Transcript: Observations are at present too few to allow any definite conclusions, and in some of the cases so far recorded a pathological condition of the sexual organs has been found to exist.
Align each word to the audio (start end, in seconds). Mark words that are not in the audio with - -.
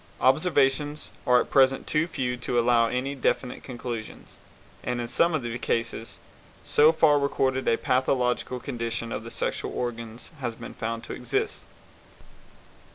Observations 0.19 1.11
are 1.27 1.39
at 1.39 1.51
present 1.51 1.85
too 1.85 2.07
few 2.07 2.35
to 2.35 2.59
allow 2.59 2.87
any 2.87 3.13
definite 3.13 3.63
conclusions, 3.63 4.39
and 4.83 4.99
in 4.99 5.07
some 5.07 5.35
of 5.35 5.43
the 5.43 5.59
cases 5.59 6.17
so 6.63 6.91
far 6.91 7.19
recorded 7.19 7.67
a 7.67 7.77
pathological 7.77 8.59
condition 8.59 9.11
of 9.11 9.23
the 9.23 9.29
sexual 9.29 9.71
organs 9.71 10.31
has 10.39 10.55
been 10.55 10.73
found 10.73 11.03
to 11.03 11.13
exist. 11.13 11.61